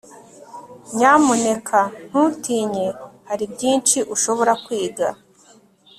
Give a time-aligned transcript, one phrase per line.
[0.97, 2.87] nyamuneka ntutinye,
[3.27, 5.07] hari byinshi ushobora kwiga